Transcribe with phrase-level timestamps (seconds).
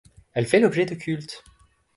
[0.33, 1.43] Elle fait l'objet de cultes.